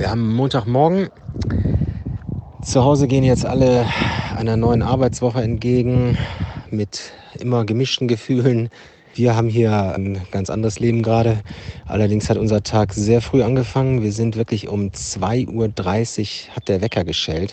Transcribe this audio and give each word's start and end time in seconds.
Wir 0.00 0.10
haben 0.10 0.34
Montagmorgen. 0.34 1.10
Zu 2.62 2.82
Hause 2.82 3.06
gehen 3.06 3.22
jetzt 3.22 3.44
alle 3.44 3.84
einer 4.34 4.56
neuen 4.56 4.80
Arbeitswoche 4.80 5.42
entgegen 5.42 6.16
mit 6.70 7.12
immer 7.38 7.66
gemischten 7.66 8.08
Gefühlen. 8.08 8.70
Wir 9.12 9.36
haben 9.36 9.50
hier 9.50 9.94
ein 9.94 10.22
ganz 10.30 10.48
anderes 10.48 10.80
Leben 10.80 11.02
gerade. 11.02 11.42
Allerdings 11.84 12.30
hat 12.30 12.38
unser 12.38 12.62
Tag 12.62 12.94
sehr 12.94 13.20
früh 13.20 13.42
angefangen. 13.42 14.02
Wir 14.02 14.12
sind 14.12 14.36
wirklich 14.36 14.68
um 14.68 14.88
2.30 14.88 16.48
Uhr 16.48 16.56
hat 16.56 16.68
der 16.68 16.80
Wecker 16.80 17.04
geschellt. 17.04 17.52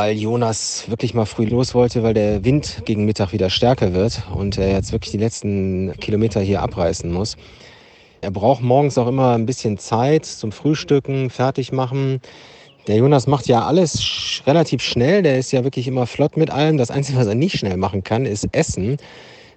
Weil 0.00 0.16
Jonas 0.16 0.84
wirklich 0.88 1.12
mal 1.12 1.26
früh 1.26 1.44
los 1.44 1.74
wollte, 1.74 2.02
weil 2.02 2.14
der 2.14 2.42
Wind 2.42 2.84
gegen 2.86 3.04
Mittag 3.04 3.34
wieder 3.34 3.50
stärker 3.50 3.92
wird 3.92 4.22
und 4.34 4.56
er 4.56 4.72
jetzt 4.72 4.92
wirklich 4.92 5.10
die 5.10 5.18
letzten 5.18 5.92
Kilometer 6.00 6.40
hier 6.40 6.62
abreißen 6.62 7.12
muss. 7.12 7.36
Er 8.22 8.30
braucht 8.30 8.62
morgens 8.62 8.96
auch 8.96 9.06
immer 9.06 9.34
ein 9.34 9.44
bisschen 9.44 9.76
Zeit 9.76 10.24
zum 10.24 10.52
Frühstücken, 10.52 11.28
fertig 11.28 11.70
machen. 11.70 12.22
Der 12.86 12.96
Jonas 12.96 13.26
macht 13.26 13.46
ja 13.46 13.66
alles 13.66 14.42
relativ 14.46 14.80
schnell, 14.80 15.22
der 15.22 15.38
ist 15.38 15.52
ja 15.52 15.64
wirklich 15.64 15.86
immer 15.86 16.06
flott 16.06 16.38
mit 16.38 16.50
allem. 16.50 16.78
Das 16.78 16.90
Einzige, 16.90 17.18
was 17.18 17.26
er 17.26 17.34
nicht 17.34 17.58
schnell 17.58 17.76
machen 17.76 18.02
kann, 18.02 18.24
ist 18.24 18.48
Essen. 18.52 18.96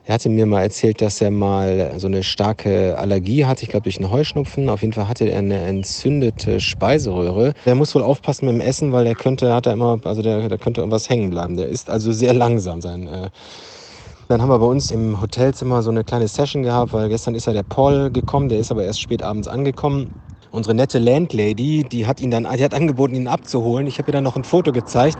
Er 0.05 0.15
hatte 0.15 0.29
mir 0.29 0.45
mal 0.45 0.61
erzählt, 0.61 1.01
dass 1.01 1.21
er 1.21 1.31
mal 1.31 1.93
so 1.97 2.07
eine 2.07 2.23
starke 2.23 2.97
Allergie 2.97 3.45
hatte, 3.45 3.63
ich 3.63 3.69
glaube 3.69 3.83
durch 3.83 3.97
einen 3.97 4.11
Heuschnupfen. 4.11 4.67
Auf 4.67 4.81
jeden 4.81 4.93
Fall 4.93 5.07
hatte 5.07 5.25
er 5.29 5.39
eine 5.39 5.59
entzündete 5.61 6.59
Speiseröhre. 6.59 7.53
Der 7.65 7.75
muss 7.75 7.95
wohl 7.95 8.03
aufpassen 8.03 8.45
mit 8.47 8.55
dem 8.55 8.61
Essen, 8.61 8.91
weil 8.91 9.05
der 9.05 9.15
könnte, 9.15 9.53
hat 9.53 9.65
er 9.65 9.73
immer, 9.73 9.99
also 10.03 10.21
der, 10.21 10.49
der 10.49 10.57
könnte 10.57 10.81
irgendwas 10.81 11.09
hängen 11.09 11.29
bleiben. 11.29 11.55
Der 11.55 11.69
ist 11.69 11.89
also 11.89 12.11
sehr 12.11 12.33
langsam 12.33 12.81
sein. 12.81 13.07
Äh 13.07 13.29
dann 14.29 14.41
haben 14.41 14.49
wir 14.49 14.59
bei 14.59 14.65
uns 14.65 14.89
im 14.89 15.21
Hotelzimmer 15.21 15.83
so 15.83 15.91
eine 15.91 16.03
kleine 16.03 16.27
Session 16.27 16.63
gehabt, 16.63 16.93
weil 16.93 17.09
gestern 17.09 17.35
ist 17.35 17.45
ja 17.45 17.53
der 17.53 17.63
Paul 17.63 18.09
gekommen, 18.09 18.49
der 18.49 18.57
ist 18.57 18.71
aber 18.71 18.83
erst 18.83 19.01
spät 19.01 19.21
abends 19.21 19.47
angekommen. 19.47 20.11
Unsere 20.49 20.73
nette 20.73 20.97
Landlady, 20.97 21.83
die 21.83 22.07
hat 22.07 22.21
ihn 22.21 22.31
dann, 22.31 22.47
die 22.57 22.63
hat 22.63 22.73
angeboten, 22.73 23.15
ihn 23.15 23.27
abzuholen. 23.27 23.85
Ich 23.85 23.99
habe 23.99 24.09
ihr 24.09 24.13
dann 24.13 24.23
noch 24.23 24.35
ein 24.35 24.43
Foto 24.43 24.71
gezeigt. 24.71 25.17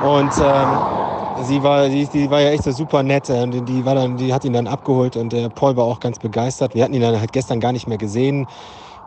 Und 0.00 0.30
ähm, 0.42 1.03
sie 1.42 1.62
war, 1.62 1.88
die, 1.88 2.06
die 2.06 2.30
war 2.30 2.40
ja 2.40 2.50
echt 2.50 2.64
so 2.64 2.72
super 2.72 3.02
nett. 3.02 3.28
Und 3.30 3.68
die, 3.68 3.84
war 3.84 3.94
dann, 3.94 4.16
die 4.16 4.32
hat 4.32 4.44
ihn 4.44 4.52
dann 4.52 4.66
abgeholt 4.66 5.16
und 5.16 5.32
der 5.32 5.48
Paul 5.48 5.76
war 5.76 5.84
auch 5.84 6.00
ganz 6.00 6.18
begeistert. 6.18 6.74
Wir 6.74 6.84
hatten 6.84 6.94
ihn 6.94 7.02
dann 7.02 7.18
halt 7.18 7.32
gestern 7.32 7.60
gar 7.60 7.72
nicht 7.72 7.86
mehr 7.88 7.98
gesehen. 7.98 8.46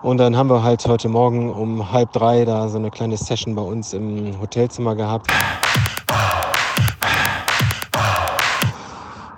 Und 0.03 0.17
dann 0.17 0.37
haben 0.37 0.49
wir 0.49 0.63
halt 0.63 0.85
heute 0.87 1.09
Morgen 1.09 1.51
um 1.51 1.91
halb 1.91 2.13
drei 2.13 2.45
da 2.45 2.69
so 2.69 2.77
eine 2.77 2.91
kleine 2.91 3.17
Session 3.17 3.55
bei 3.55 3.63
uns 3.63 3.93
im 3.93 4.39
Hotelzimmer 4.39 4.95
gehabt. 4.95 5.31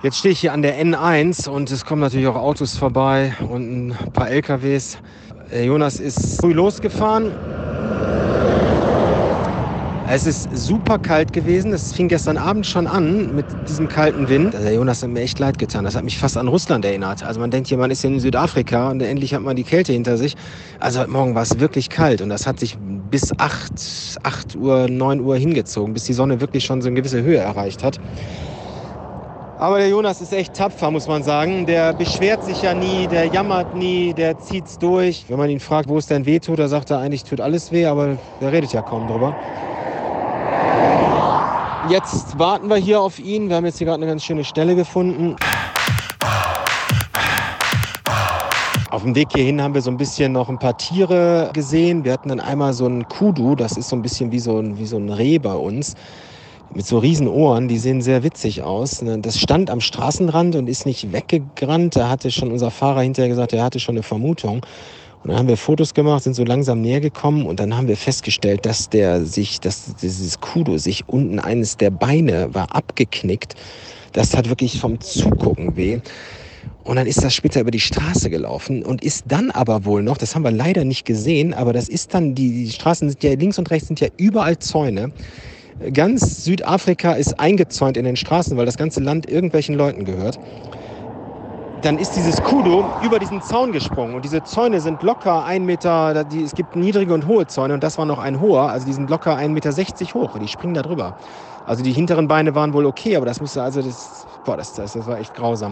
Jetzt 0.02 0.20
stehe 0.20 0.32
ich 0.32 0.40
hier 0.40 0.54
an 0.54 0.62
der 0.62 0.82
N1 0.82 1.50
und 1.50 1.72
es 1.72 1.86
kommen 1.86 2.02
natürlich 2.02 2.28
auch 2.28 2.36
Autos 2.36 2.78
vorbei 2.78 3.36
und 3.50 3.90
ein 3.90 3.98
paar 4.14 4.30
LKWs. 4.30 4.98
Jonas 5.52 6.00
ist 6.00 6.40
früh 6.40 6.54
losgefahren 6.54 7.32
es 10.12 10.26
ist 10.26 10.50
super 10.58 10.98
kalt 10.98 11.34
gewesen. 11.34 11.72
Es 11.72 11.94
fing 11.94 12.08
gestern 12.08 12.38
Abend 12.38 12.66
schon 12.66 12.88
an 12.88 13.36
mit 13.36 13.46
diesem 13.68 13.88
kalten 13.88 14.28
Wind. 14.28 14.56
Der 14.56 14.74
Jonas 14.74 15.04
hat 15.04 15.10
mir 15.12 15.22
echt 15.22 15.38
leid 15.38 15.60
getan. 15.60 15.84
Das 15.84 15.96
hat 15.96 16.04
mich 16.04 16.18
fast 16.18 16.36
an 16.36 16.48
Russland 16.48 16.84
erinnert. 16.84 17.22
Also 17.22 17.40
man 17.40 17.52
denkt 17.52 17.68
hier, 17.68 17.78
man 17.78 17.92
ist 17.92 18.04
in 18.04 18.20
Südafrika 18.20 18.90
und 18.90 19.02
endlich 19.02 19.36
hat 19.36 19.44
man 19.44 19.56
die 19.56 19.64
Kälte 19.64 19.94
hinter 19.94 20.18
sich. 20.18 20.36
Also 20.80 21.02
heute 21.02 21.12
Morgen 21.12 21.36
war 21.36 21.44
es 21.44 21.60
wirklich 21.60 21.90
kalt 21.90 22.22
und 22.22 22.30
das 22.30 22.48
hat 22.48 22.60
sich 22.60 22.76
bis 22.80 23.32
8, 23.38 24.18
8 24.24 24.56
Uhr, 24.56 24.88
9 24.90 25.20
Uhr 25.20 25.36
hingezogen, 25.38 25.94
bis 25.94 26.06
die 26.06 26.14
Sonne 26.14 26.42
wirklich 26.42 26.66
schon 26.66 26.82
so 26.82 26.88
eine 26.88 26.96
gewisse 26.96 27.22
Höhe 27.22 27.38
erreicht 27.38 27.84
hat. 27.84 28.00
Aber 29.60 29.78
der 29.78 29.90
Jonas 29.90 30.22
ist 30.22 30.34
echt 30.34 30.56
tapfer, 30.56 30.90
muss 30.90 31.08
man 31.08 31.22
sagen. 31.22 31.68
Der 31.68 31.94
beschwert 31.94 32.44
sich 32.44 32.64
ja 32.64 32.74
nie, 32.74 33.06
der 33.08 33.26
jammert 33.26 33.76
nie, 33.76 34.14
der 34.16 34.40
zieht's 34.40 34.80
durch. 34.80 35.26
Wenn 35.28 35.38
man 35.38 35.52
ihn 35.52 35.60
fragt, 35.60 35.88
wo 35.88 36.00
es 36.00 36.08
denn 36.08 36.26
weh 36.26 36.40
tut, 36.40 36.58
da 36.58 36.68
sagt 36.68 36.90
er 36.90 36.98
eigentlich, 36.98 37.26
tut 37.26 37.42
alles 37.42 37.72
weh, 37.72 37.86
aber 37.86 38.18
der 38.42 38.52
redet 38.52 38.74
ja 38.74 38.82
kaum 38.82 39.08
drüber. 39.08 39.36
Jetzt 41.88 42.38
warten 42.38 42.68
wir 42.68 42.76
hier 42.76 43.02
auf 43.02 43.20
ihn. 43.20 43.48
Wir 43.48 43.56
haben 43.56 43.66
jetzt 43.66 43.78
hier 43.78 43.86
gerade 43.86 44.02
eine 44.02 44.12
ganz 44.12 44.24
schöne 44.24 44.44
Stelle 44.44 44.76
gefunden. 44.76 45.36
Auf 48.92 49.04
dem 49.04 49.16
Weg 49.16 49.30
hierhin 49.34 49.62
haben 49.62 49.74
wir 49.74 49.82
so 49.82 49.90
ein 49.90 49.98
bisschen 49.98 50.34
noch 50.34 50.50
ein 50.50 50.60
paar 50.60 50.78
Tiere 50.78 51.50
gesehen. 51.54 52.04
Wir 52.04 52.12
hatten 52.12 52.30
dann 52.30 52.42
einmal 52.42 52.74
so 52.74 52.86
einen 52.86 53.08
Kudu, 53.08 53.56
das 53.56 53.78
ist 53.78 53.90
so 53.90 53.96
ein 53.96 54.02
bisschen 54.02 54.32
wie 54.32 54.40
so 54.40 54.60
ein, 54.60 54.78
wie 54.78 54.86
so 54.86 54.98
ein 54.98 55.10
Reh 55.10 55.40
bei 55.40 55.54
uns. 55.54 55.96
Mit 56.74 56.86
so 56.86 57.00
riesen 57.00 57.28
Ohren, 57.28 57.68
die 57.68 57.78
sehen 57.78 58.02
sehr 58.02 58.24
witzig 58.24 58.62
aus. 58.62 59.04
Das 59.22 59.40
stand 59.40 59.70
am 59.70 59.80
Straßenrand 59.80 60.56
und 60.56 60.68
ist 60.68 60.86
nicht 60.86 61.12
weggerannt. 61.14 61.96
Da 61.96 62.10
hatte 62.10 62.30
schon 62.30 62.52
unser 62.52 62.72
Fahrer 62.72 63.02
hinterher 63.02 63.30
gesagt, 63.30 63.54
er 63.54 63.64
hatte 63.64 63.80
schon 63.80 63.96
eine 63.96 64.04
Vermutung. 64.04 64.66
Und 65.24 65.32
dann 65.32 65.38
haben 65.38 65.48
wir 65.50 65.58
Fotos 65.58 65.94
gemacht, 65.94 66.24
sind 66.24 66.34
so 66.34 66.46
langsam 66.46 66.82
näher 66.82 67.02
gekommen 67.02 67.46
und 67.46 67.60
dann 67.60 67.76
haben 67.76 67.88
wir 67.88 67.98
festgestellt, 67.98 68.66
dass 68.66 68.90
der 68.90 69.26
sich, 69.26 69.60
dass 69.60 69.96
dieses 69.96 70.40
Kudo 70.40 70.78
sich 70.78 71.10
unten 71.10 71.40
eines 71.40 71.76
der 71.76 71.92
Beine 71.92 72.54
war 72.54 72.74
abgeknickt. 72.74 73.56
Das 74.14 74.36
hat 74.36 74.50
wirklich 74.50 74.80
vom 74.80 75.00
Zugucken 75.02 75.76
weh. 75.76 76.00
Und 76.84 76.96
dann 76.96 77.06
ist 77.06 77.22
das 77.22 77.36
später 77.36 77.60
über 77.60 77.72
die 77.72 77.82
Straße 77.82 78.30
gelaufen 78.30 78.84
und 78.84 79.04
ist 79.04 79.26
dann 79.28 79.52
aber 79.52 79.86
wohl 79.86 80.02
noch, 80.02 80.18
das 80.18 80.36
haben 80.36 80.44
wir 80.44 80.52
leider 80.52 80.86
nicht 80.86 81.06
gesehen, 81.06 81.54
aber 81.54 81.74
das 81.74 81.90
ist 81.90 82.14
dann, 82.14 82.34
die, 82.34 82.66
die 82.66 82.72
Straßen 82.72 83.10
sind 83.10 83.24
ja 83.24 83.34
links 83.34 83.60
und 83.60 83.70
rechts 83.70 83.88
sind 83.88 84.00
ja 84.00 84.08
überall 84.18 84.58
Zäune. 84.58 85.12
Ganz 85.94 86.44
Südafrika 86.44 87.14
ist 87.14 87.40
eingezäunt 87.40 87.98
in 87.98 88.06
den 88.06 88.16
Straßen, 88.16 88.58
weil 88.58 88.66
das 88.66 88.78
ganze 88.78 89.02
Land 89.02 89.30
irgendwelchen 89.30 89.76
Leuten 89.76 90.06
gehört 90.06 90.40
dann 91.82 91.98
ist 91.98 92.16
dieses 92.16 92.42
Kudo 92.44 92.86
über 93.04 93.20
diesen 93.20 93.42
Zaun 93.42 93.72
gesprungen. 93.72 94.16
Und 94.16 94.26
diese 94.26 94.44
Zäune 94.44 94.80
sind 94.82 95.02
locker 95.04 95.46
ein 95.46 95.66
Meter, 95.66 96.24
die, 96.24 96.44
es 96.44 96.54
gibt 96.54 96.76
niedrige 96.76 97.14
und 97.14 97.28
hohe 97.28 97.48
Zäune 97.48 97.74
und 97.74 97.84
das 97.84 97.98
war 97.98 98.06
noch 98.06 98.20
ein 98.20 98.40
hoher, 98.40 98.70
also 98.70 98.86
die 98.86 98.94
sind 98.94 99.10
locker 99.10 99.38
1,60 99.38 99.50
Meter 99.50 100.14
hoch 100.14 100.36
und 100.36 100.42
die 100.42 100.48
springen 100.48 100.74
da 100.74 100.82
drüber. 100.82 101.16
Also 101.66 101.84
die 101.84 101.92
hinteren 101.92 102.28
Beine 102.28 102.56
waren 102.56 102.74
wohl 102.74 102.86
okay, 102.86 103.16
aber 103.16 103.26
das 103.26 103.40
musste, 103.40 103.62
also 103.62 103.82
das, 103.82 104.26
boah, 104.44 104.58
das, 104.58 104.74
das, 104.74 104.94
das 104.94 105.06
war 105.06 105.20
echt 105.20 105.34
grausam. 105.36 105.72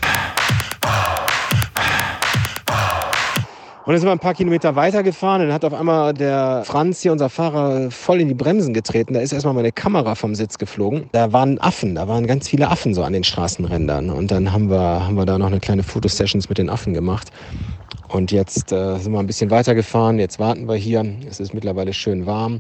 Und 3.88 3.94
dann 3.94 4.02
sind 4.02 4.10
wir 4.10 4.12
ein 4.12 4.20
paar 4.20 4.34
Kilometer 4.34 4.76
weitergefahren 4.76 5.42
und 5.42 5.48
dann 5.48 5.54
hat 5.54 5.64
auf 5.64 5.74
einmal 5.74 6.14
der 6.14 6.64
Franz 6.66 7.04
hier, 7.04 7.14
unser 7.14 7.30
Fahrer, 7.30 7.90
voll 7.90 8.20
in 8.20 8.28
die 8.28 8.34
Bremsen 8.34 8.74
getreten. 8.74 9.14
Da 9.14 9.22
ist 9.22 9.32
erstmal 9.32 9.54
meine 9.54 9.72
Kamera 9.72 10.16
vom 10.16 10.36
Sitz 10.36 10.58
geflogen. 10.58 11.08
Da 11.14 11.32
waren 11.32 11.58
Affen, 11.62 11.96
da 11.96 12.06
waren 12.06 12.28
ganz 12.28 12.50
viele 12.50 12.68
Affen 12.68 12.94
so 12.94 13.04
an 13.04 13.14
den 13.14 13.24
Straßenrändern. 13.24 14.10
Und 14.10 14.30
dann 14.30 14.52
haben 14.52 14.70
wir, 14.70 15.08
haben 15.08 15.16
wir 15.16 15.26
da 15.26 15.38
noch 15.38 15.48
eine 15.48 15.62
kleine 15.62 15.84
Fotosessions 15.84 16.50
mit 16.50 16.58
den 16.58 16.70
Affen 16.70 16.94
gemacht. 16.94 17.30
Und 18.10 18.34
jetzt 18.34 18.74
äh, 18.74 18.98
sind 18.98 19.14
wir 19.14 19.20
ein 19.20 19.26
bisschen 19.26 19.52
weitergefahren. 19.52 20.20
Jetzt 20.20 20.38
warten 20.38 20.68
wir 20.68 20.76
hier. 20.76 21.06
Es 21.26 21.40
ist 21.40 21.54
mittlerweile 21.54 21.94
schön 21.94 22.26
warm. 22.26 22.60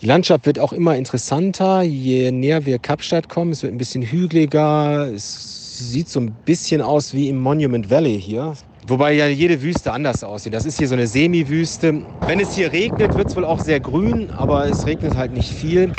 Die 0.00 0.06
Landschaft 0.06 0.46
wird 0.46 0.58
auch 0.58 0.72
immer 0.72 0.96
interessanter, 0.96 1.82
je 1.82 2.32
näher 2.32 2.64
wir 2.64 2.78
Kapstadt 2.78 3.28
kommen. 3.28 3.52
Es 3.52 3.62
wird 3.62 3.74
ein 3.74 3.78
bisschen 3.78 4.00
hügeliger. 4.00 5.06
Es 5.12 5.92
sieht 5.92 6.08
so 6.08 6.18
ein 6.18 6.34
bisschen 6.46 6.80
aus 6.80 7.12
wie 7.12 7.28
im 7.28 7.42
Monument 7.42 7.90
Valley 7.90 8.18
hier. 8.18 8.54
Wobei 8.88 9.14
ja 9.14 9.26
jede 9.26 9.60
Wüste 9.62 9.92
anders 9.92 10.22
aussieht. 10.22 10.54
Das 10.54 10.64
ist 10.64 10.78
hier 10.78 10.86
so 10.86 10.94
eine 10.94 11.08
Semi-Wüste. 11.08 12.02
Wenn 12.20 12.38
es 12.38 12.54
hier 12.54 12.70
regnet, 12.70 13.16
wird 13.16 13.26
es 13.26 13.34
wohl 13.34 13.44
auch 13.44 13.58
sehr 13.58 13.80
grün, 13.80 14.30
aber 14.30 14.66
es 14.66 14.86
regnet 14.86 15.16
halt 15.16 15.32
nicht 15.32 15.52
viel. 15.52 15.92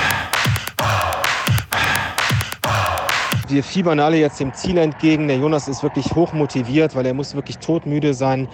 Wir 3.49 3.61
fiebern 3.61 3.99
alle 3.99 4.17
jetzt 4.17 4.39
dem 4.39 4.53
Ziel 4.53 4.77
entgegen. 4.77 5.27
Der 5.27 5.35
Jonas 5.35 5.67
ist 5.67 5.83
wirklich 5.83 6.15
hoch 6.15 6.31
motiviert, 6.31 6.95
weil 6.95 7.05
er 7.05 7.13
muss 7.13 7.35
wirklich 7.35 7.57
todmüde 7.57 8.13
sein. 8.13 8.47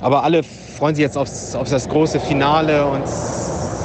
Aber 0.00 0.24
alle 0.24 0.42
freuen 0.42 0.96
sich 0.96 1.02
jetzt 1.02 1.16
aufs, 1.16 1.54
auf 1.54 1.70
das 1.70 1.88
große 1.88 2.18
Finale 2.18 2.84
und 2.84 3.04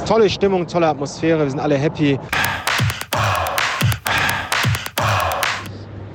tolle 0.06 0.28
Stimmung, 0.28 0.66
tolle 0.66 0.88
Atmosphäre. 0.88 1.40
Wir 1.44 1.50
sind 1.50 1.60
alle 1.60 1.76
happy. 1.76 2.18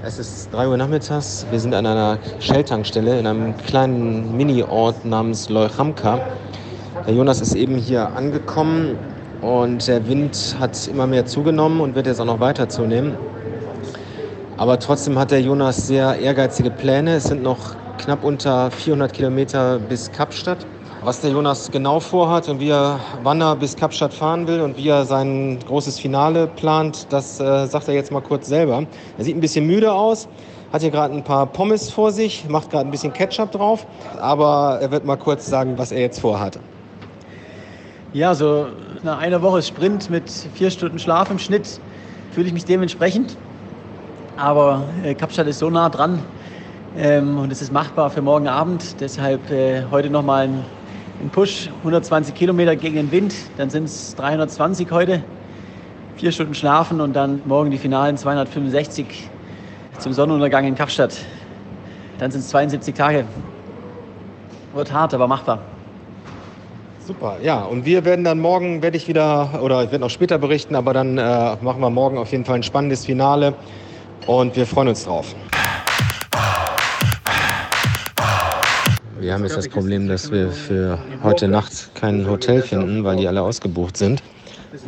Es 0.09 0.17
ist 0.17 0.51
3 0.51 0.69
Uhr 0.69 0.75
nachmittags. 0.75 1.45
Wir 1.51 1.59
sind 1.59 1.75
an 1.75 1.85
einer 1.85 2.17
Shell-Tankstelle 2.39 3.19
in 3.19 3.27
einem 3.27 3.55
kleinen 3.57 4.35
Mini-Ort 4.35 5.05
namens 5.05 5.49
Leuchamka. 5.49 6.19
Der 7.05 7.13
Jonas 7.13 7.41
ist 7.41 7.53
eben 7.53 7.75
hier 7.75 8.15
angekommen 8.15 8.97
und 9.43 9.87
der 9.87 10.07
Wind 10.07 10.55
hat 10.59 10.87
immer 10.87 11.05
mehr 11.05 11.27
zugenommen 11.27 11.79
und 11.79 11.93
wird 11.93 12.07
jetzt 12.07 12.19
auch 12.19 12.25
noch 12.25 12.39
weiter 12.39 12.67
zunehmen. 12.67 13.15
Aber 14.57 14.79
trotzdem 14.79 15.19
hat 15.19 15.29
der 15.29 15.41
Jonas 15.41 15.85
sehr 15.85 16.17
ehrgeizige 16.17 16.71
Pläne. 16.71 17.13
Es 17.17 17.25
sind 17.25 17.43
noch 17.43 17.75
knapp 17.99 18.23
unter 18.23 18.71
400 18.71 19.13
Kilometer 19.13 19.77
bis 19.77 20.11
Kapstadt 20.11 20.65
was 21.01 21.21
der 21.21 21.31
Jonas 21.31 21.71
genau 21.71 21.99
vorhat 21.99 22.49
und 22.49 22.59
wie 22.59 22.69
er, 22.69 22.99
wann 23.23 23.41
er 23.41 23.55
bis 23.55 23.75
Kapstadt 23.75 24.13
fahren 24.13 24.47
will 24.47 24.61
und 24.61 24.77
wie 24.77 24.89
er 24.89 25.05
sein 25.05 25.59
großes 25.65 25.97
Finale 25.97 26.47
plant, 26.47 27.07
das 27.09 27.39
äh, 27.39 27.67
sagt 27.67 27.87
er 27.87 27.93
jetzt 27.93 28.11
mal 28.11 28.21
kurz 28.21 28.47
selber. 28.47 28.85
Er 29.17 29.23
sieht 29.23 29.35
ein 29.35 29.39
bisschen 29.39 29.65
müde 29.65 29.93
aus, 29.93 30.27
hat 30.73 30.81
hier 30.81 30.91
gerade 30.91 31.13
ein 31.13 31.23
paar 31.23 31.45
Pommes 31.45 31.89
vor 31.89 32.11
sich, 32.11 32.47
macht 32.49 32.69
gerade 32.69 32.87
ein 32.87 32.91
bisschen 32.91 33.13
Ketchup 33.13 33.51
drauf, 33.51 33.87
aber 34.19 34.79
er 34.81 34.91
wird 34.91 35.05
mal 35.05 35.15
kurz 35.15 35.45
sagen, 35.45 35.77
was 35.77 35.91
er 35.91 36.01
jetzt 36.01 36.19
vorhat. 36.19 36.59
Ja, 38.11 38.35
so 38.35 38.67
nach 39.03 39.19
einer 39.19 39.41
Woche 39.41 39.61
Sprint 39.61 40.09
mit 40.09 40.29
vier 40.53 40.69
Stunden 40.69 40.99
Schlaf 40.99 41.31
im 41.31 41.39
Schnitt 41.39 41.79
fühle 42.31 42.47
ich 42.47 42.53
mich 42.53 42.65
dementsprechend. 42.65 43.37
Aber 44.35 44.83
äh, 45.03 45.13
Kapstadt 45.13 45.47
ist 45.47 45.59
so 45.59 45.69
nah 45.69 45.89
dran 45.89 46.19
ähm, 46.97 47.37
und 47.37 47.51
es 47.51 47.61
ist 47.61 47.71
machbar 47.71 48.09
für 48.09 48.21
morgen 48.21 48.47
Abend. 48.47 48.99
Deshalb 48.99 49.51
äh, 49.51 49.83
heute 49.91 50.09
nochmal 50.09 50.47
ein, 50.47 50.65
ein 51.21 51.29
Push, 51.29 51.69
120 51.79 52.33
Kilometer 52.33 52.75
gegen 52.75 52.95
den 52.95 53.11
Wind. 53.11 53.35
Dann 53.57 53.69
sind 53.69 53.85
es 53.85 54.15
320 54.15 54.89
heute. 54.91 55.23
Vier 56.15 56.31
Stunden 56.31 56.53
schlafen 56.53 57.01
und 57.01 57.13
dann 57.13 57.41
morgen 57.45 57.71
die 57.71 57.77
finalen 57.77 58.17
265 58.17 59.29
zum 59.99 60.13
Sonnenuntergang 60.13 60.65
in 60.65 60.75
Kapstadt. 60.75 61.17
Dann 62.19 62.31
sind 62.31 62.41
es 62.41 62.49
72 62.49 62.93
Tage. 62.93 63.25
Wird 64.73 64.91
hart, 64.91 65.13
aber 65.13 65.27
machbar. 65.27 65.59
Super, 67.05 67.37
ja. 67.41 67.63
Und 67.63 67.85
wir 67.85 68.05
werden 68.05 68.23
dann 68.23 68.39
morgen, 68.39 68.81
werde 68.81 68.97
ich 68.97 69.07
wieder, 69.07 69.61
oder 69.63 69.83
ich 69.83 69.91
werde 69.91 70.03
noch 70.03 70.09
später 70.09 70.37
berichten, 70.37 70.75
aber 70.75 70.93
dann 70.93 71.17
äh, 71.17 71.55
machen 71.61 71.81
wir 71.81 71.89
morgen 71.89 72.17
auf 72.17 72.31
jeden 72.31 72.45
Fall 72.45 72.55
ein 72.55 72.63
spannendes 72.63 73.05
Finale 73.05 73.55
und 74.27 74.55
wir 74.55 74.67
freuen 74.67 74.89
uns 74.89 75.05
drauf. 75.05 75.33
Wir 79.19 79.33
haben 79.33 79.43
jetzt 79.43 79.57
das 79.57 79.67
Problem, 79.67 80.07
dass 80.07 80.31
wir 80.31 80.49
für 80.51 80.97
heute 81.23 81.47
Nacht 81.47 81.91
kein 81.93 82.27
Hotel 82.27 82.61
finden, 82.61 83.03
weil 83.03 83.17
die 83.17 83.27
alle 83.27 83.41
ausgebucht 83.41 83.97
sind. 83.97 84.23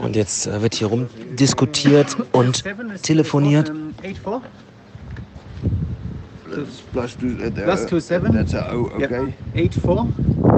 Und 0.02 0.16
jetzt 0.16 0.48
äh, 0.48 0.62
wird 0.62 0.76
hier 0.76 0.88
rum 0.88 1.08
diskutiert 1.38 2.16
und 2.32 2.64
telefoniert. 3.02 3.72
Plus, 6.46 6.84
plus 6.92 7.18
two, 7.18 7.28
uh, 7.28 7.52
Plus 7.52 7.86
two 7.86 8.00
seven. 8.00 8.34
That's 8.34 8.54
a, 8.54 8.74
oh, 8.74 8.90
okay. 8.96 9.34
8, 9.56 9.74
4, 9.74 10.08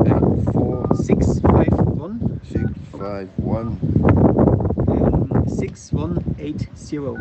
Eight, 0.06 0.36
four, 0.52 0.88
6, 0.94 1.40
5, 1.40 1.68
1, 2.00 2.40
six, 2.44 2.64
five, 2.92 3.28
one, 3.38 3.78
6, 3.82 3.84
1, 4.18 4.58
8, 4.88 5.48
0. 5.48 5.54
six, 5.64 5.92
one, 5.94 6.36
eight, 6.40 6.68
zero. 6.76 7.18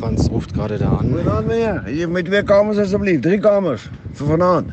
Franz 0.00 0.28
ruft 0.28 0.54
gerade 0.54 0.78
da 0.78 0.88
an. 0.96 1.24
Laat 1.24 1.46
ben 1.46 1.58
je? 1.94 2.06
Met 2.06 2.24
twee 2.24 2.42
kamers 2.42 2.78
alsjeblieft. 2.78 3.22
Drie 3.22 3.38
kamers. 3.38 3.90
Voor 4.12 4.26
vanavond. 4.26 4.72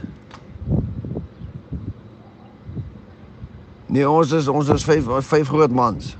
Nee, 3.85 4.09
ons 4.09 4.31
is, 4.31 4.47
ons 4.47 4.69
is 4.69 4.83
vijf, 4.83 5.03
vijf 5.19 5.47
grootmans. 5.47 6.17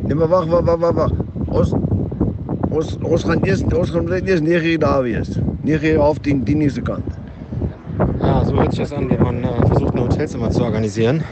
Nee, 0.00 0.14
maar 0.14 0.28
wacht, 0.28 0.48
wacht, 0.48 0.64
wacht, 0.64 0.94
wacht. 0.94 1.14
Ons, 1.44 1.72
ons, 2.68 2.96
ons 3.02 3.24
gaan 3.24 3.40
eerst, 3.40 3.74
ons 3.74 3.90
gaan 3.90 4.12
eerst 4.12 4.42
9 4.42 4.70
uur 4.70 4.78
daar 4.78 5.02
wees. 5.02 5.28
9 5.60 5.88
uur, 5.88 6.00
half 6.00 6.18
10, 6.18 6.44
10 6.44 6.60
is 6.60 6.74
de 6.74 6.82
kant. 6.82 7.04
Ja, 8.20 8.44
so 8.44 8.56
hört 8.56 8.74
sich 8.74 8.88
das 8.88 8.92
an, 8.92 9.08
wenn 9.08 9.22
man 9.22 9.44
äh, 9.44 9.66
versucht, 9.66 9.94
ein 9.94 10.00
Hotelzimmer 10.00 10.50
zu 10.50 10.62
organisieren. 10.62 11.24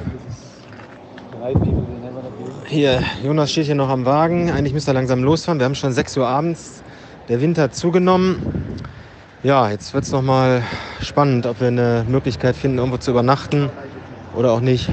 Hier, 2.66 3.02
Jonas 3.22 3.52
steht 3.52 3.66
hier 3.66 3.74
noch 3.74 3.90
am 3.90 4.06
Wagen. 4.06 4.50
Eigentlich 4.50 4.72
müsste 4.72 4.92
er 4.92 4.94
langsam 4.94 5.22
losfahren. 5.22 5.58
Wir 5.60 5.66
haben 5.66 5.74
schon 5.74 5.92
6 5.92 6.16
Uhr 6.16 6.26
abends. 6.26 6.82
Der 7.28 7.40
Wind 7.42 7.58
hat 7.58 7.74
zugenommen. 7.74 8.42
Ja, 9.42 9.70
jetzt 9.70 9.92
wird 9.92 10.04
es 10.04 10.12
nochmal 10.12 10.62
spannend, 11.02 11.44
ob 11.44 11.60
wir 11.60 11.68
eine 11.68 12.06
Möglichkeit 12.08 12.56
finden, 12.56 12.78
irgendwo 12.78 12.96
zu 12.96 13.10
übernachten 13.10 13.68
oder 14.34 14.52
auch 14.52 14.60
nicht. 14.60 14.88